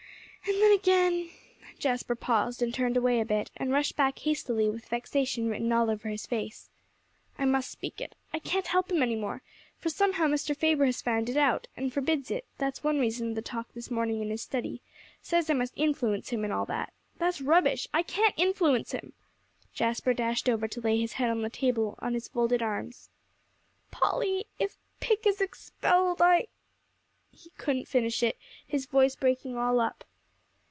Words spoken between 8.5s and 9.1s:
help him